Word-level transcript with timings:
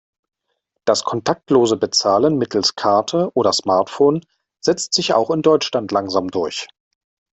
Das 0.83 1.03
kontaktlose 1.03 1.77
Bezahlen 1.77 2.39
mittels 2.39 2.73
Karte 2.73 3.29
oder 3.35 3.53
Smartphone 3.53 4.25
setzt 4.59 4.95
sich 4.95 5.13
auch 5.13 5.29
in 5.29 5.43
Deutschland 5.43 5.91
langsam 5.91 6.31
durch. 6.31 6.67